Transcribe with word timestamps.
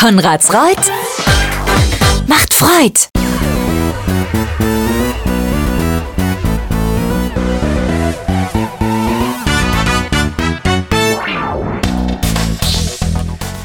Konrads 0.00 0.52
Reut 0.54 0.78
macht 2.26 2.54
Freud. 2.54 3.00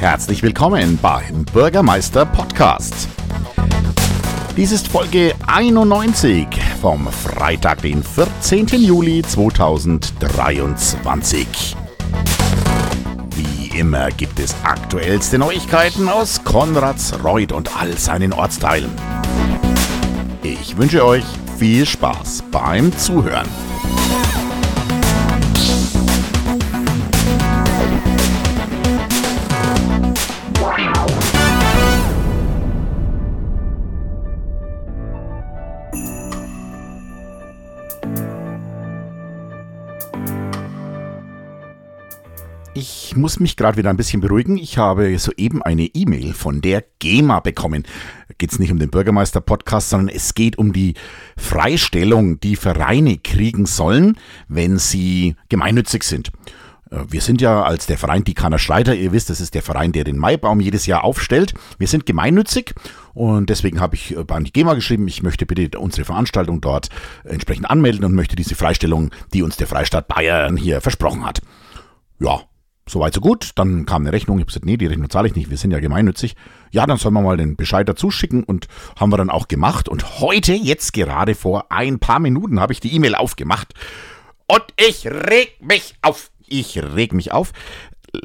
Herzlich 0.02 0.44
willkommen 0.44 1.00
beim 1.02 1.46
Bürgermeister 1.54 2.26
Podcast. 2.26 3.08
Dies 4.58 4.74
ist 4.74 4.90
Folge 4.90 5.34
91 5.48 6.48
vom 6.82 7.08
Freitag, 7.08 7.82
den 7.82 8.04
14. 8.04 8.68
Juli 8.68 9.22
2023. 9.22 11.78
Immer 13.76 14.10
gibt 14.12 14.40
es 14.40 14.56
aktuellste 14.64 15.38
Neuigkeiten 15.38 16.08
aus 16.08 16.42
Konradsreuth 16.46 17.52
und 17.52 17.76
all 17.78 17.98
seinen 17.98 18.32
Ortsteilen. 18.32 18.90
Ich 20.44 20.78
wünsche 20.78 21.06
euch 21.06 21.26
viel 21.60 21.86
Spaß 21.86 22.46
beim 22.52 22.98
Zuhören. 22.98 23.50
Ich 42.78 43.16
muss 43.16 43.40
mich 43.40 43.56
gerade 43.56 43.78
wieder 43.78 43.90
ein 43.90 43.96
bisschen 43.96 44.20
beruhigen. 44.20 44.58
Ich 44.58 44.78
habe 44.78 45.18
soeben 45.18 45.64
eine 45.64 45.86
E-Mail 45.86 46.34
von 46.34 46.60
der 46.60 46.84
GEMA 47.00 47.40
bekommen. 47.40 47.86
Geht 48.38 48.52
es 48.52 48.60
nicht 48.60 48.70
um 48.70 48.80
den 48.80 48.90
Bürgermeister-Podcast, 48.90 49.92
sondern 49.92 50.14
es 50.14 50.34
geht 50.34 50.58
um 50.58 50.74
die 50.74 50.96
Freistellung, 51.38 52.42
die 52.42 52.58
Vereine 52.58 53.18
kriegen 53.18 53.66
sollen, 53.66 54.18
wenn 54.50 54.78
sie 54.78 55.38
gemeinnützig 55.48 56.04
sind. 56.04 56.34
Äh, 56.92 56.98
wir 57.08 57.22
sind 57.22 57.40
ja 57.40 57.64
als 57.64 57.86
der 57.86 57.98
Verein 57.98 58.26
Dikaner 58.26 58.60
Schleider, 58.60 58.94
ihr 58.94 59.14
wisst, 59.14 59.30
das 59.30 59.40
ist 59.40 59.54
der 59.54 59.62
Verein, 59.62 59.94
der 59.94 60.04
den 60.04 60.18
Maibaum 60.18 60.60
jedes 60.60 60.86
Jahr 60.86 61.06
aufstellt. 61.06 61.54
Wir 61.78 61.88
sind 61.88 62.06
gemeinnützig 62.06 62.76
und 63.14 63.50
deswegen 63.50 63.80
habe 63.80 63.96
ich 63.96 64.18
an 64.18 64.44
die 64.44 64.52
GEMA 64.52 64.74
geschrieben, 64.74 65.08
ich 65.08 65.24
möchte 65.24 65.46
bitte 65.46 65.80
unsere 65.80 66.04
Veranstaltung 66.04 66.60
dort 66.60 66.90
entsprechend 67.24 67.70
anmelden 67.70 68.04
und 68.04 68.16
möchte 68.16 68.36
diese 68.36 68.56
Freistellung, 68.56 69.12
die 69.34 69.44
uns 69.44 69.56
der 69.56 69.68
Freistaat 69.68 70.10
Bayern 70.10 70.58
hier 70.58 70.82
versprochen 70.82 71.26
hat. 71.26 71.42
Ja, 72.20 72.42
Soweit 72.88 73.14
so 73.14 73.22
gut. 73.22 73.52
Dann 73.56 73.86
kam 73.86 74.04
eine 74.04 74.14
Rechnung. 74.14 74.38
Ich 74.38 74.44
habe 74.44 74.48
gesagt, 74.48 74.66
nee, 74.66 74.78
die 74.78 74.86
Rechnung 74.86 75.10
zahle 75.10 75.28
ich 75.28 75.36
nicht. 75.36 75.50
Wir 75.50 75.58
sind 75.58 75.72
ja 75.72 75.80
gemeinnützig. 75.80 76.36
Ja, 76.72 76.86
dann 76.86 76.98
sollen 76.98 77.16
wir 77.16 77.22
mal 77.22 77.38
den 77.38 77.56
Bescheid 77.56 77.90
dazu 77.90 78.12
schicken 78.12 78.44
und 78.44 78.68
haben 79.00 79.12
wir 79.12 79.18
dann 79.18 79.30
auch 79.30 79.48
gemacht. 79.48 79.90
Und 79.90 80.20
heute, 80.20 80.54
jetzt 80.54 80.94
gerade 80.94 81.34
vor 81.34 81.72
ein 81.72 82.00
paar 82.00 82.20
Minuten, 82.20 82.60
habe 82.60 82.74
ich 82.74 82.80
die 82.80 82.94
E-Mail 82.94 83.16
aufgemacht. 83.16 83.74
Und 84.48 84.64
ich 84.78 85.08
reg 85.08 85.58
mich 85.62 85.96
auf. 86.02 86.32
Ich 86.46 86.78
reg 86.78 87.14
mich 87.14 87.32
auf. 87.32 87.54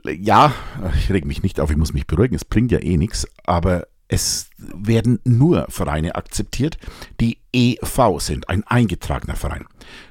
Ja, 0.05 0.53
ich 0.94 1.11
reg 1.11 1.25
mich 1.25 1.42
nicht 1.42 1.58
auf. 1.58 1.70
Ich 1.70 1.77
muss 1.77 1.94
mich 1.94 2.06
beruhigen. 2.06 2.34
Es 2.34 2.44
bringt 2.44 2.70
ja 2.70 2.81
eh 2.81 2.98
nichts. 2.98 3.27
Aber 3.44 3.86
es 4.11 4.50
werden 4.58 5.20
nur 5.22 5.66
Vereine 5.69 6.16
akzeptiert, 6.16 6.78
die 7.20 7.39
EV 7.53 8.19
sind, 8.19 8.48
ein 8.48 8.64
eingetragener 8.64 9.36
Verein. 9.36 9.66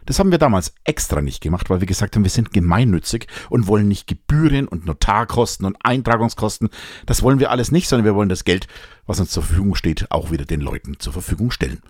Das 0.05 0.19
haben 0.19 0.31
wir 0.31 0.37
damals 0.37 0.73
extra 0.85 1.21
nicht 1.21 1.41
gemacht, 1.41 1.69
weil 1.69 1.81
wir 1.81 1.85
gesagt 1.85 2.15
haben, 2.15 2.23
wir 2.23 2.31
sind 2.31 2.53
gemeinnützig 2.53 3.27
und 3.49 3.67
wollen 3.67 3.89
nicht 3.89 4.07
Gebühren 4.07 4.69
und 4.69 4.85
Notarkosten 4.85 5.65
und 5.65 5.77
Eintragungskosten. 5.83 6.69
Das 7.05 7.23
wollen 7.23 7.39
wir 7.39 7.51
alles 7.51 7.73
nicht, 7.73 7.89
sondern 7.89 8.05
wir 8.05 8.15
wollen 8.15 8.29
das 8.29 8.45
Geld, 8.45 8.67
was 9.05 9.19
uns 9.19 9.31
zur 9.31 9.43
Verfügung 9.43 9.75
steht, 9.75 10.09
auch 10.11 10.31
wieder 10.31 10.45
den 10.45 10.61
Leuten 10.61 10.97
zur 10.99 11.11
Verfügung 11.11 11.51
stellen. 11.51 11.81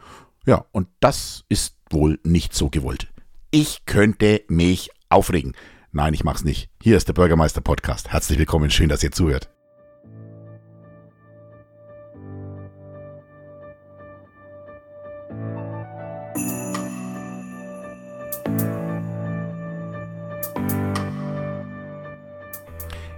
Ja, 0.48 0.66
und 0.72 0.88
das 1.00 1.46
ist 1.48 1.76
wohl 1.92 2.20
nicht 2.24 2.56
so 2.56 2.72
gewollt. 2.72 3.08
Ich 3.52 3.86
könnte 3.86 4.42
mich 4.48 4.90
aufregen. 5.10 5.54
Nein, 5.92 6.16
ich 6.16 6.24
mach's 6.24 6.44
nicht. 6.44 6.70
Hier 6.82 6.98
ist 6.98 7.08
der 7.08 7.14
Bürgermeister 7.14 7.62
Podcast. 7.62 8.12
Herzlich 8.12 8.40
willkommen, 8.40 8.72
schön, 8.72 8.90
dass 8.90 9.04
ihr 9.04 9.12
zuhört. 9.12 9.52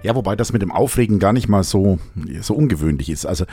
Ja, 0.02 0.14
wobei 0.16 0.34
das 0.34 0.52
mit 0.52 0.62
dem 0.62 0.72
Aufregen 0.72 1.18
gar 1.18 1.32
nicht 1.32 1.48
mal 1.48 1.62
so, 1.62 1.98
so 2.40 2.54
ungewöhnlich 2.54 3.08
ist. 3.08 3.24
Also 3.24 3.44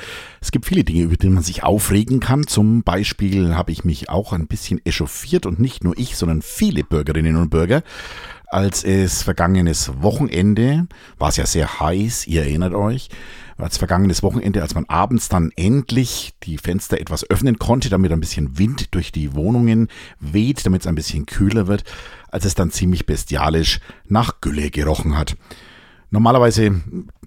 es 0.41 0.51
gibt 0.51 0.65
viele 0.65 0.83
Dinge, 0.83 1.03
über 1.03 1.15
die 1.15 1.29
man 1.29 1.43
sich 1.43 1.63
aufregen 1.63 2.19
kann. 2.19 2.47
Zum 2.47 2.83
Beispiel 2.83 3.55
habe 3.55 3.71
ich 3.71 3.83
mich 3.85 4.09
auch 4.09 4.33
ein 4.33 4.47
bisschen 4.47 4.83
echauffiert 4.85 5.45
und 5.45 5.59
nicht 5.59 5.83
nur 5.83 5.97
ich, 5.97 6.15
sondern 6.15 6.41
viele 6.41 6.83
Bürgerinnen 6.83 7.35
und 7.35 7.49
Bürger, 7.49 7.83
als 8.47 8.83
es 8.83 9.21
vergangenes 9.21 9.91
Wochenende, 10.01 10.87
war 11.19 11.29
es 11.29 11.37
ja 11.37 11.45
sehr 11.45 11.79
heiß, 11.79 12.25
ihr 12.25 12.41
erinnert 12.41 12.73
euch, 12.73 13.09
als 13.57 13.77
vergangenes 13.77 14.23
Wochenende, 14.23 14.63
als 14.63 14.73
man 14.73 14.85
abends 14.85 15.29
dann 15.29 15.51
endlich 15.55 16.33
die 16.43 16.57
Fenster 16.57 16.99
etwas 16.99 17.29
öffnen 17.29 17.59
konnte, 17.59 17.89
damit 17.89 18.11
ein 18.11 18.21
bisschen 18.21 18.57
Wind 18.57 18.95
durch 18.95 19.11
die 19.11 19.35
Wohnungen 19.35 19.87
weht, 20.19 20.65
damit 20.65 20.81
es 20.81 20.87
ein 20.87 20.95
bisschen 20.95 21.27
kühler 21.27 21.67
wird, 21.67 21.83
als 22.29 22.45
es 22.45 22.55
dann 22.55 22.71
ziemlich 22.71 23.05
bestialisch 23.05 23.81
nach 24.07 24.41
Gülle 24.41 24.71
gerochen 24.71 25.15
hat. 25.15 25.35
Normalerweise 26.11 26.81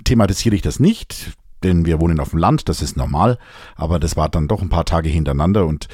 thematisiere 0.04 0.54
ich 0.54 0.62
das 0.62 0.80
nicht, 0.80 1.36
denn 1.62 1.86
wir 1.86 2.00
wohnen 2.00 2.20
auf 2.20 2.30
dem 2.30 2.38
Land, 2.38 2.68
das 2.68 2.82
ist 2.82 2.96
normal, 2.96 3.38
aber 3.76 4.00
das 4.00 4.16
war 4.16 4.28
dann 4.28 4.48
doch 4.48 4.62
ein 4.62 4.68
paar 4.68 4.84
Tage 4.84 5.08
hintereinander 5.08 5.66
und 5.66 5.88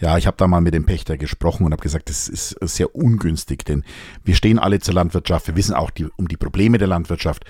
ja, 0.00 0.18
ich 0.18 0.26
habe 0.26 0.36
da 0.36 0.48
mal 0.48 0.60
mit 0.60 0.74
dem 0.74 0.84
Pächter 0.84 1.16
gesprochen 1.16 1.64
und 1.64 1.70
habe 1.70 1.82
gesagt, 1.82 2.08
das 2.08 2.28
ist 2.28 2.56
sehr 2.60 2.96
ungünstig, 2.96 3.64
denn 3.64 3.84
wir 4.24 4.34
stehen 4.34 4.58
alle 4.58 4.80
zur 4.80 4.94
Landwirtschaft, 4.94 5.46
wir 5.46 5.54
wissen 5.54 5.74
auch 5.76 5.90
die, 5.90 6.08
um 6.16 6.26
die 6.26 6.36
Probleme 6.36 6.78
der 6.78 6.88
Landwirtschaft. 6.88 7.44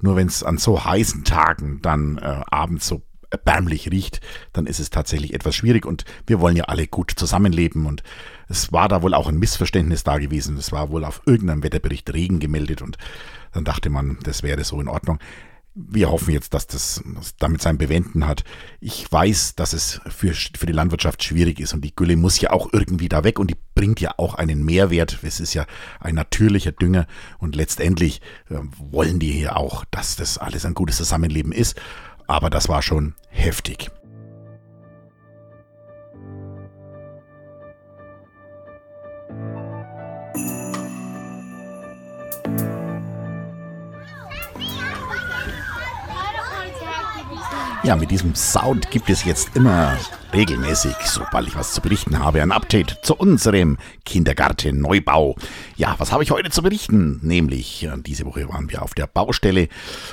Nur 0.00 0.14
wenn 0.14 0.28
es 0.28 0.44
an 0.44 0.58
so 0.58 0.84
heißen 0.84 1.24
Tagen 1.24 1.80
dann 1.82 2.18
äh, 2.18 2.42
abends 2.48 2.86
so 2.86 3.02
erbärmlich 3.30 3.90
riecht, 3.90 4.20
dann 4.52 4.66
ist 4.66 4.80
es 4.80 4.90
tatsächlich 4.90 5.34
etwas 5.34 5.54
schwierig 5.54 5.86
und 5.86 6.04
wir 6.26 6.40
wollen 6.40 6.56
ja 6.56 6.64
alle 6.64 6.86
gut 6.86 7.12
zusammenleben 7.16 7.86
und 7.86 8.02
es 8.48 8.72
war 8.72 8.88
da 8.88 9.02
wohl 9.02 9.14
auch 9.14 9.28
ein 9.28 9.38
Missverständnis 9.38 10.04
da 10.04 10.18
gewesen. 10.18 10.56
Es 10.56 10.72
war 10.72 10.90
wohl 10.90 11.04
auf 11.04 11.22
irgendeinem 11.26 11.62
Wetterbericht 11.62 12.12
Regen 12.12 12.38
gemeldet 12.38 12.82
und 12.82 12.96
dann 13.52 13.64
dachte 13.64 13.90
man, 13.90 14.18
das 14.22 14.42
wäre 14.42 14.64
so 14.64 14.80
in 14.80 14.88
Ordnung. 14.88 15.18
Wir 15.78 16.10
hoffen 16.10 16.32
jetzt, 16.32 16.54
dass 16.54 16.66
das 16.66 17.04
damit 17.38 17.60
sein 17.60 17.76
Bewenden 17.76 18.26
hat. 18.26 18.44
Ich 18.80 19.12
weiß, 19.12 19.56
dass 19.56 19.74
es 19.74 20.00
für, 20.06 20.32
für 20.32 20.64
die 20.64 20.72
Landwirtschaft 20.72 21.22
schwierig 21.22 21.60
ist 21.60 21.74
und 21.74 21.82
die 21.82 21.94
Gülle 21.94 22.16
muss 22.16 22.40
ja 22.40 22.50
auch 22.50 22.72
irgendwie 22.72 23.10
da 23.10 23.24
weg 23.24 23.38
und 23.38 23.50
die 23.50 23.58
bringt 23.74 24.00
ja 24.00 24.14
auch 24.16 24.34
einen 24.36 24.64
Mehrwert. 24.64 25.18
Es 25.22 25.38
ist 25.38 25.52
ja 25.52 25.66
ein 26.00 26.14
natürlicher 26.14 26.72
Dünger 26.72 27.06
und 27.38 27.56
letztendlich 27.56 28.22
äh, 28.48 28.54
wollen 28.78 29.18
die 29.18 29.32
hier 29.32 29.56
auch, 29.58 29.84
dass 29.90 30.16
das 30.16 30.38
alles 30.38 30.64
ein 30.64 30.72
gutes 30.72 30.96
Zusammenleben 30.96 31.52
ist. 31.52 31.78
Aber 32.26 32.50
das 32.50 32.68
war 32.68 32.82
schon 32.82 33.14
heftig. 33.30 33.90
Ja, 47.82 47.94
mit 47.94 48.10
diesem 48.10 48.34
Sound 48.34 48.90
gibt 48.90 49.10
es 49.10 49.24
jetzt 49.24 49.54
immer 49.54 49.96
regelmäßig, 50.32 50.94
sobald 51.04 51.46
ich 51.46 51.54
was 51.54 51.72
zu 51.72 51.80
berichten 51.80 52.18
habe, 52.18 52.42
ein 52.42 52.50
Update 52.50 52.98
zu 53.02 53.14
unserem 53.14 53.78
Kindergarten 54.04 54.80
Neubau. 54.80 55.36
Ja, 55.76 55.94
was 55.98 56.10
habe 56.10 56.24
ich 56.24 56.30
heute 56.30 56.50
zu 56.50 56.62
berichten? 56.62 57.20
Nämlich, 57.22 57.84
äh, 57.84 57.92
diese 57.98 58.24
Woche 58.24 58.48
waren 58.48 58.70
wir 58.70 58.82
auf 58.82 58.94
der 58.94 59.06
Baustelle 59.06 59.68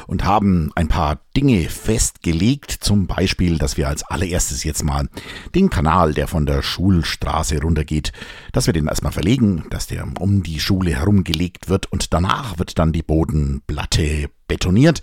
und 0.06 0.24
haben 0.24 0.72
ein 0.76 0.88
paar 0.88 1.20
Dinge 1.36 1.68
festgelegt. 1.68 2.72
Zum 2.72 3.08
Beispiel, 3.08 3.58
dass 3.58 3.76
wir 3.76 3.88
als 3.88 4.04
allererstes 4.04 4.64
jetzt 4.64 4.84
mal 4.84 5.10
den 5.56 5.70
Kanal, 5.70 6.14
der 6.14 6.28
von 6.28 6.46
der 6.46 6.62
Schulstraße 6.62 7.60
runtergeht, 7.62 8.12
dass 8.52 8.68
wir 8.68 8.74
den 8.74 8.88
erstmal 8.88 9.14
verlegen, 9.14 9.66
dass 9.72 9.88
der 9.88 10.06
um 10.20 10.44
die 10.44 10.60
Schule 10.60 10.92
herumgelegt 10.92 11.70
wird 11.70 11.92
und 11.92 12.14
danach 12.14 12.60
wird 12.60 12.78
dann 12.78 12.94
die 12.94 13.04
Bodenplatte 13.04 14.30
betoniert. 14.48 15.02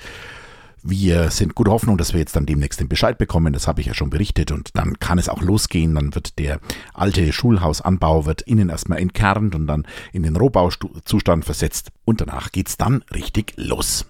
Wir 0.82 1.30
sind 1.30 1.54
guter 1.54 1.72
Hoffnung, 1.72 1.98
dass 1.98 2.12
wir 2.12 2.20
jetzt 2.20 2.36
dann 2.36 2.46
demnächst 2.46 2.80
den 2.80 2.88
Bescheid 2.88 3.18
bekommen. 3.18 3.52
Das 3.52 3.68
habe 3.68 3.80
ich 3.80 3.86
ja 3.86 3.94
schon 3.94 4.10
berichtet 4.10 4.50
und 4.50 4.76
dann 4.76 4.98
kann 4.98 5.18
es 5.18 5.28
auch 5.28 5.42
losgehen. 5.42 5.94
Dann 5.94 6.14
wird 6.14 6.38
der 6.38 6.60
alte 6.94 7.32
Schulhausanbau 7.32 8.24
wird 8.26 8.42
innen 8.42 8.70
erstmal 8.70 8.98
entkernt 8.98 9.54
und 9.54 9.66
dann 9.66 9.86
in 10.12 10.22
den 10.22 10.36
Rohbauzustand 10.36 11.44
versetzt 11.44 11.90
und 12.04 12.20
danach 12.20 12.50
geht's 12.50 12.76
dann 12.76 13.04
richtig 13.12 13.52
los. 13.56 14.09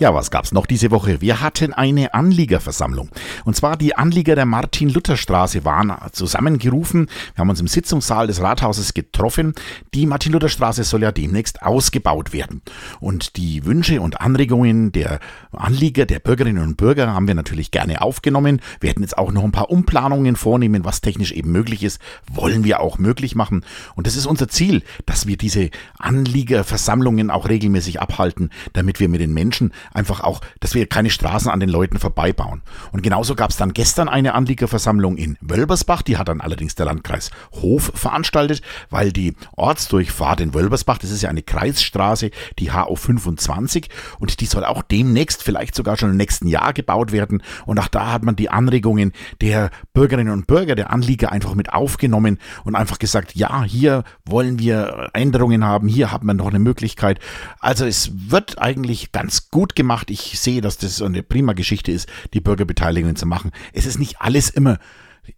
Ja, 0.00 0.14
was 0.14 0.30
gab's 0.30 0.52
noch 0.52 0.66
diese 0.66 0.92
Woche? 0.92 1.20
Wir 1.20 1.40
hatten 1.40 1.72
eine 1.72 2.14
Anliegerversammlung. 2.14 3.10
Und 3.44 3.56
zwar 3.56 3.76
die 3.76 3.96
Anlieger 3.96 4.36
der 4.36 4.46
Martin-Luther-Straße 4.46 5.64
waren 5.64 5.92
zusammengerufen. 6.12 7.08
Wir 7.34 7.40
haben 7.40 7.50
uns 7.50 7.58
im 7.58 7.66
Sitzungssaal 7.66 8.28
des 8.28 8.40
Rathauses 8.40 8.94
getroffen. 8.94 9.54
Die 9.94 10.06
Martin-Luther-Straße 10.06 10.84
soll 10.84 11.02
ja 11.02 11.10
demnächst 11.10 11.62
ausgebaut 11.62 12.32
werden. 12.32 12.62
Und 13.00 13.36
die 13.36 13.64
Wünsche 13.64 14.00
und 14.00 14.20
Anregungen 14.20 14.92
der 14.92 15.18
Anlieger, 15.50 16.06
der 16.06 16.20
Bürgerinnen 16.20 16.62
und 16.62 16.76
Bürger 16.76 17.12
haben 17.12 17.26
wir 17.26 17.34
natürlich 17.34 17.72
gerne 17.72 18.00
aufgenommen. 18.00 18.60
Wir 18.78 18.90
hätten 18.90 19.02
jetzt 19.02 19.18
auch 19.18 19.32
noch 19.32 19.42
ein 19.42 19.50
paar 19.50 19.68
Umplanungen 19.68 20.36
vornehmen, 20.36 20.84
was 20.84 21.00
technisch 21.00 21.32
eben 21.32 21.50
möglich 21.50 21.82
ist, 21.82 22.00
wollen 22.32 22.62
wir 22.62 22.78
auch 22.78 22.98
möglich 22.98 23.34
machen. 23.34 23.64
Und 23.96 24.06
das 24.06 24.14
ist 24.14 24.26
unser 24.26 24.46
Ziel, 24.46 24.84
dass 25.06 25.26
wir 25.26 25.36
diese 25.36 25.70
Anliegerversammlungen 25.98 27.32
auch 27.32 27.48
regelmäßig 27.48 28.00
abhalten, 28.00 28.50
damit 28.74 29.00
wir 29.00 29.08
mit 29.08 29.20
den 29.20 29.34
Menschen 29.34 29.72
einfach 29.92 30.20
auch, 30.20 30.40
dass 30.60 30.74
wir 30.74 30.86
keine 30.86 31.10
Straßen 31.10 31.50
an 31.50 31.60
den 31.60 31.68
Leuten 31.68 31.98
vorbeibauen. 31.98 32.62
Und 32.92 33.02
genauso 33.02 33.34
gab 33.34 33.50
es 33.50 33.56
dann 33.56 33.72
gestern 33.72 34.08
eine 34.08 34.34
Anliegerversammlung 34.34 35.16
in 35.16 35.36
Wölbersbach, 35.40 36.02
die 36.02 36.16
hat 36.16 36.28
dann 36.28 36.40
allerdings 36.40 36.74
der 36.74 36.86
Landkreis 36.86 37.30
Hof 37.52 37.92
veranstaltet, 37.94 38.62
weil 38.90 39.12
die 39.12 39.34
Ortsdurchfahrt 39.56 40.40
in 40.40 40.54
Wölbersbach, 40.54 40.98
das 40.98 41.10
ist 41.10 41.22
ja 41.22 41.30
eine 41.30 41.42
Kreisstraße, 41.42 42.30
die 42.58 42.72
HO 42.72 42.96
25 42.96 43.88
und 44.18 44.40
die 44.40 44.46
soll 44.46 44.64
auch 44.64 44.82
demnächst, 44.82 45.42
vielleicht 45.42 45.74
sogar 45.74 45.96
schon 45.96 46.10
im 46.10 46.16
nächsten 46.16 46.46
Jahr 46.46 46.72
gebaut 46.72 47.12
werden. 47.12 47.42
Und 47.66 47.78
auch 47.78 47.88
da 47.88 48.12
hat 48.12 48.22
man 48.22 48.36
die 48.36 48.50
Anregungen 48.50 49.12
der 49.40 49.70
Bürgerinnen 49.92 50.32
und 50.32 50.46
Bürger, 50.46 50.74
der 50.74 50.92
Anlieger 50.92 51.32
einfach 51.32 51.54
mit 51.54 51.72
aufgenommen 51.72 52.38
und 52.64 52.74
einfach 52.74 52.98
gesagt, 52.98 53.34
ja, 53.34 53.62
hier 53.64 54.04
wollen 54.24 54.58
wir 54.58 55.10
Änderungen 55.12 55.64
haben, 55.64 55.88
hier 55.88 56.12
hat 56.12 56.24
man 56.24 56.36
noch 56.36 56.48
eine 56.48 56.58
Möglichkeit. 56.58 57.18
Also 57.60 57.84
es 57.84 58.30
wird 58.30 58.58
eigentlich 58.58 59.12
ganz 59.12 59.50
gut 59.50 59.74
gemacht. 59.78 60.10
Ich 60.10 60.38
sehe, 60.38 60.60
dass 60.60 60.76
das 60.76 61.00
eine 61.00 61.22
prima 61.22 61.54
Geschichte 61.54 61.90
ist, 61.90 62.10
die 62.34 62.42
Bürgerbeteiligung 62.42 63.16
zu 63.16 63.24
machen. 63.24 63.52
Es 63.72 63.86
ist 63.86 63.98
nicht 63.98 64.20
alles 64.20 64.50
immer 64.50 64.78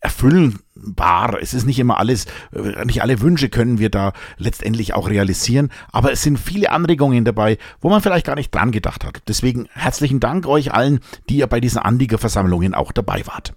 erfüllbar. 0.00 1.38
Es 1.40 1.54
ist 1.54 1.66
nicht 1.66 1.78
immer 1.78 1.98
alles, 1.98 2.26
äh, 2.52 2.84
nicht 2.84 3.02
alle 3.02 3.20
Wünsche 3.20 3.48
können 3.48 3.78
wir 3.78 3.90
da 3.90 4.12
letztendlich 4.36 4.94
auch 4.94 5.08
realisieren, 5.08 5.70
aber 5.92 6.12
es 6.12 6.22
sind 6.22 6.38
viele 6.38 6.70
Anregungen 6.70 7.24
dabei, 7.24 7.58
wo 7.80 7.90
man 7.90 8.00
vielleicht 8.00 8.26
gar 8.26 8.36
nicht 8.36 8.54
dran 8.54 8.72
gedacht 8.72 9.04
hat. 9.04 9.22
Deswegen 9.28 9.68
herzlichen 9.72 10.20
Dank 10.20 10.46
euch 10.46 10.72
allen, 10.72 11.00
die 11.28 11.36
ihr 11.36 11.46
bei 11.46 11.60
diesen 11.60 11.78
Anliegerversammlungen 11.78 12.74
auch 12.74 12.92
dabei 12.92 13.26
wart. 13.26 13.54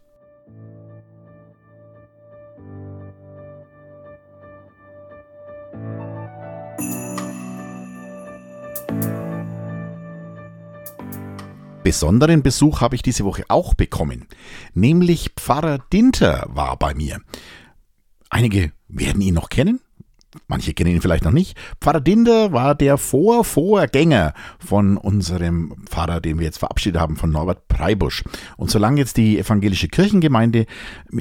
Besonderen 11.94 12.42
Besuch 12.42 12.82
habe 12.82 12.96
ich 12.96 13.04
diese 13.04 13.24
Woche 13.24 13.44
auch 13.50 13.76
bekommen, 13.76 14.26
nämlich 14.74 15.30
Pfarrer 15.36 15.78
Dinter 15.94 16.48
war 16.50 16.76
bei 16.76 16.96
mir. 16.96 17.22
Einige 18.32 18.72
werden 18.88 19.22
ihn 19.22 19.36
noch 19.36 19.50
kennen, 19.50 19.80
manche 20.48 20.74
kennen 20.74 20.92
ihn 20.92 21.02
vielleicht 21.02 21.24
noch 21.24 21.32
nicht. 21.32 21.58
Pfarrer 21.82 22.02
Dinder 22.02 22.52
war 22.54 22.76
der 22.76 22.98
Vorvorgänger 22.98 24.34
von 24.60 24.98
unserem 24.98 25.76
Pfarrer, 25.86 26.22
den 26.22 26.40
wir 26.40 26.46
jetzt 26.46 26.60
verabschiedet 26.60 27.00
haben, 27.00 27.16
von 27.16 27.32
Norbert 27.32 27.68
Preibusch. 27.68 28.24
Und 28.58 28.72
solange 28.72 29.00
jetzt 29.00 29.18
die 29.18 29.40
evangelische 29.40 29.88
Kirchengemeinde 29.88 30.66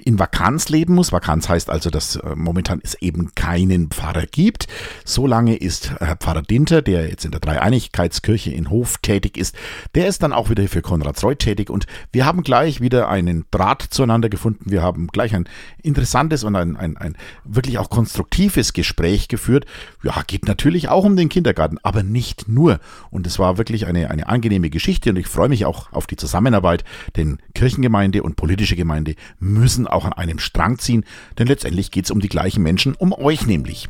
in 0.05 0.19
Vakanz 0.19 0.69
leben 0.69 0.95
muss, 0.95 1.13
Vakanz 1.13 1.49
heißt 1.49 1.71
also, 1.71 1.91
dass 1.91 2.17
äh, 2.17 2.35
momentan 2.35 2.81
es 2.83 2.95
eben 2.95 3.35
keinen 3.35 3.91
Pfarrer 3.91 4.27
gibt, 4.27 4.67
solange 5.05 5.57
ist 5.57 5.93
Herr 6.01 6.17
Pfarrer 6.17 6.43
Dinter, 6.43 6.83
der 6.83 7.09
jetzt 7.09 7.25
in 7.25 7.31
der 7.31 7.41
Dreieinigkeitskirche 7.41 8.51
in 8.51 8.71
Hof 8.71 8.99
tätig 8.99 9.37
ist, 9.37 9.55
der 9.95 10.07
ist 10.07 10.23
dann 10.23 10.33
auch 10.33 10.51
wieder 10.51 10.67
für 10.69 10.83
Konrad 10.83 11.23
Reuth 11.23 11.41
tätig 11.41 11.71
und 11.71 11.87
wir 12.13 12.27
haben 12.27 12.43
gleich 12.43 12.81
wieder 12.81 13.09
einen 13.09 13.45
Draht 13.51 13.83
zueinander 13.83 14.29
gefunden. 14.29 14.71
Wir 14.71 14.83
haben 14.83 15.09
gleich 15.09 15.35
ein 15.35 15.49
interessantes 15.83 16.45
und 16.45 16.57
ein, 16.57 16.77
ein, 16.77 16.97
ein 16.97 17.17
wirklich 17.45 17.79
auch 17.79 17.91
konstruktives 17.91 18.73
Gespräch 18.73 19.02
Gespräch 19.03 19.27
geführt. 19.27 19.67
Ja, 20.05 20.23
geht 20.27 20.47
natürlich 20.47 20.89
auch 20.89 21.05
um 21.05 21.17
den 21.17 21.29
Kindergarten, 21.29 21.79
aber 21.83 22.03
nicht 22.03 22.49
nur. 22.49 22.79
Und 23.11 23.27
es 23.27 23.39
war 23.39 23.59
wirklich 23.59 23.87
eine, 23.87 24.11
eine 24.11 24.29
angenehme 24.29 24.71
Geschichte 24.71 25.11
und 25.11 25.17
ich 25.17 25.27
freue 25.27 25.49
mich 25.49 25.67
auch 25.67 25.93
auf 25.93 26.07
die 26.07 26.17
Zusammenarbeit, 26.17 26.85
denn 27.17 27.39
Kirchengemeinde 27.55 28.23
und 28.23 28.37
politische 28.37 28.77
Gemeinde 28.77 29.17
müssen 29.41 29.89
auch 29.89 30.05
an 30.05 30.13
einem 30.13 30.39
Strang 30.39 30.79
ziehen, 30.79 31.05
denn 31.39 31.49
letztendlich 31.49 31.91
geht 31.91 32.05
es 32.05 32.11
um 32.13 32.21
die 32.21 32.29
gleichen 32.29 32.63
Menschen, 32.63 32.95
um 32.95 33.13
euch 33.13 33.47
nämlich. 33.47 33.89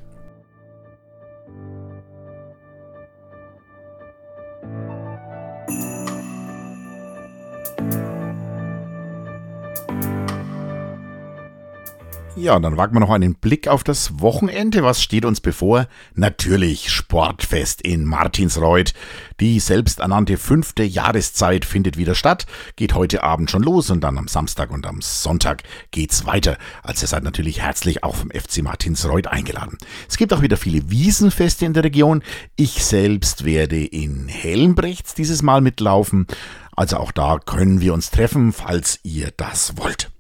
Ja, 12.35 12.57
und 12.57 12.63
dann 12.63 12.79
wagen 12.79 12.95
wir 12.95 13.01
noch 13.01 13.11
einen 13.11 13.35
Blick 13.35 13.69
auf 13.69 13.85
das 13.85 14.19
Wochenende. 14.21 14.83
Was 14.83 15.03
steht 15.03 15.27
uns 15.27 15.43
bevor? 15.43 15.87
Natürlich 16.15 16.91
Sportfest 16.91 17.83
in 17.83 18.07
Martinsreuth. 18.07 18.95
Die 19.39 19.61
selbsternannte 19.61 20.39
fünfte 20.39 20.83
Jahreszeit 20.83 21.67
findet 21.67 21.99
wieder 21.99 22.15
statt, 22.15 22.47
geht 22.77 22.95
heute 22.95 23.23
Abend 23.23 23.51
schon 23.51 23.63
los 23.63 23.91
und 23.91 24.01
dann 24.01 24.17
am 24.17 24.29
Samstag 24.29 24.71
und 24.71 24.87
am 24.87 25.03
Sonntag 25.03 25.63
geht's 25.91 26.25
weiter. 26.25 26.57
Also 26.83 27.05
ihr 27.05 27.09
seid 27.09 27.23
natürlich 27.23 27.61
herzlich 27.61 28.03
auch 28.03 28.15
vom 28.15 28.31
FC 28.31 28.63
Martinsreuth 28.63 29.27
eingeladen. 29.27 29.77
Es 30.09 30.17
gibt 30.17 30.33
auch 30.33 30.41
wieder 30.41 30.57
viele 30.57 30.91
Wiesenfeste 30.91 31.67
in 31.67 31.75
der 31.75 31.85
Region. 31.85 32.23
Ich 32.57 32.83
selbst 32.83 33.45
werde 33.45 33.85
in 33.85 34.29
Helmbrechts 34.29 35.13
dieses 35.13 35.43
Mal 35.43 35.61
mitlaufen. 35.61 36.27
Also 36.75 36.97
auch 36.97 37.13
da 37.13 37.39
können 37.39 37.83
wir 37.83 37.93
uns 37.93 38.11
treffen, 38.11 38.55
falls 38.55 39.01
ihr 39.03 39.33
das 39.37 39.77
wollt. 39.77 40.11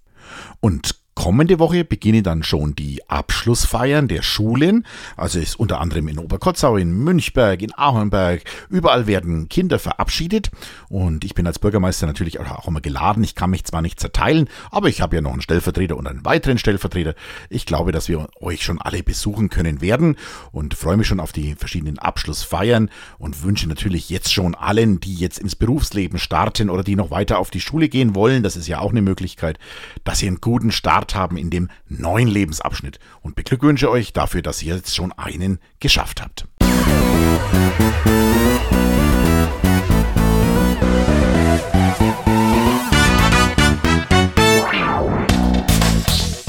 Und 0.60 1.01
Kommende 1.22 1.60
Woche 1.60 1.84
beginnen 1.84 2.24
dann 2.24 2.42
schon 2.42 2.74
die 2.74 3.08
Abschlussfeiern 3.08 4.08
der 4.08 4.22
Schulen. 4.22 4.84
Also 5.16 5.38
ist 5.38 5.54
unter 5.54 5.80
anderem 5.80 6.08
in 6.08 6.18
Oberkotzau, 6.18 6.76
in 6.76 6.90
Münchberg, 6.90 7.62
in 7.62 7.72
Ahornberg. 7.74 8.42
Überall 8.68 9.06
werden 9.06 9.48
Kinder 9.48 9.78
verabschiedet. 9.78 10.50
Und 10.88 11.24
ich 11.24 11.36
bin 11.36 11.46
als 11.46 11.60
Bürgermeister 11.60 12.08
natürlich 12.08 12.40
auch 12.40 12.66
immer 12.66 12.80
geladen. 12.80 13.22
Ich 13.22 13.36
kann 13.36 13.50
mich 13.50 13.62
zwar 13.62 13.82
nicht 13.82 14.00
zerteilen, 14.00 14.48
aber 14.72 14.88
ich 14.88 15.00
habe 15.00 15.14
ja 15.14 15.22
noch 15.22 15.30
einen 15.30 15.42
Stellvertreter 15.42 15.96
und 15.96 16.08
einen 16.08 16.24
weiteren 16.24 16.58
Stellvertreter. 16.58 17.14
Ich 17.50 17.66
glaube, 17.66 17.92
dass 17.92 18.08
wir 18.08 18.26
euch 18.40 18.64
schon 18.64 18.80
alle 18.80 19.04
besuchen 19.04 19.48
können 19.48 19.80
werden 19.80 20.16
und 20.50 20.74
freue 20.74 20.96
mich 20.96 21.06
schon 21.06 21.20
auf 21.20 21.30
die 21.30 21.54
verschiedenen 21.54 22.00
Abschlussfeiern 22.00 22.90
und 23.18 23.44
wünsche 23.44 23.68
natürlich 23.68 24.10
jetzt 24.10 24.32
schon 24.32 24.56
allen, 24.56 24.98
die 24.98 25.14
jetzt 25.14 25.38
ins 25.38 25.54
Berufsleben 25.54 26.18
starten 26.18 26.68
oder 26.68 26.82
die 26.82 26.96
noch 26.96 27.12
weiter 27.12 27.38
auf 27.38 27.52
die 27.52 27.60
Schule 27.60 27.88
gehen 27.88 28.16
wollen, 28.16 28.42
das 28.42 28.56
ist 28.56 28.66
ja 28.66 28.80
auch 28.80 28.90
eine 28.90 29.02
Möglichkeit, 29.02 29.60
dass 30.02 30.20
ihr 30.20 30.26
einen 30.26 30.40
guten 30.40 30.72
Start 30.72 31.11
Haben 31.14 31.36
in 31.36 31.50
dem 31.50 31.68
neuen 31.88 32.28
Lebensabschnitt 32.28 32.98
und 33.20 33.34
beglückwünsche 33.34 33.90
euch 33.90 34.12
dafür, 34.12 34.42
dass 34.42 34.62
ihr 34.62 34.76
jetzt 34.76 34.94
schon 34.94 35.12
einen 35.12 35.58
geschafft 35.80 36.22
habt. 36.22 36.46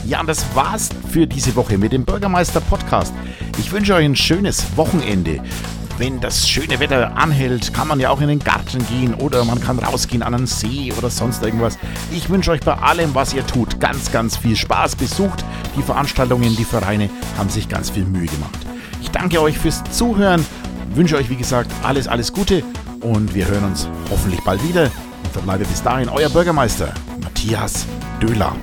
Ja, 0.05 0.19
und 0.19 0.27
das 0.27 0.55
war's 0.55 0.89
für 1.09 1.25
diese 1.25 1.55
Woche 1.55 1.77
mit 1.77 1.91
dem 1.91 2.05
Bürgermeister 2.05 2.61
Podcast. 2.61 3.13
Ich 3.57 3.71
wünsche 3.71 3.95
euch 3.95 4.05
ein 4.05 4.15
schönes 4.15 4.77
Wochenende 4.77 5.41
wenn 5.97 6.19
das 6.19 6.49
schöne 6.49 6.79
Wetter 6.79 7.15
anhält, 7.17 7.73
kann 7.73 7.87
man 7.87 7.99
ja 7.99 8.09
auch 8.09 8.21
in 8.21 8.27
den 8.27 8.39
Garten 8.39 8.85
gehen 8.87 9.13
oder 9.13 9.43
man 9.45 9.59
kann 9.59 9.79
rausgehen 9.79 10.23
an 10.23 10.33
einen 10.33 10.47
See 10.47 10.91
oder 10.97 11.09
sonst 11.09 11.43
irgendwas. 11.43 11.77
Ich 12.11 12.29
wünsche 12.29 12.51
euch 12.51 12.61
bei 12.61 12.73
allem, 12.73 13.13
was 13.13 13.33
ihr 13.33 13.45
tut, 13.45 13.79
ganz, 13.79 14.11
ganz 14.11 14.37
viel 14.37 14.55
Spaß. 14.55 14.95
Besucht 14.95 15.43
die 15.77 15.81
Veranstaltungen, 15.81 16.55
die 16.55 16.65
Vereine 16.65 17.09
haben 17.37 17.49
sich 17.49 17.69
ganz 17.69 17.89
viel 17.89 18.05
Mühe 18.05 18.27
gemacht. 18.27 18.59
Ich 19.01 19.11
danke 19.11 19.41
euch 19.41 19.57
fürs 19.57 19.83
Zuhören, 19.91 20.45
wünsche 20.93 21.17
euch 21.17 21.29
wie 21.29 21.35
gesagt 21.35 21.71
alles, 21.83 22.07
alles 22.07 22.33
Gute 22.33 22.63
und 23.01 23.33
wir 23.35 23.47
hören 23.47 23.65
uns 23.65 23.87
hoffentlich 24.09 24.41
bald 24.41 24.67
wieder. 24.67 24.83
Und 25.23 25.31
verbleibe 25.31 25.65
bis 25.65 25.83
dahin 25.83 26.09
euer 26.09 26.29
Bürgermeister 26.29 26.93
Matthias 27.21 27.85
Döhler. 28.21 28.55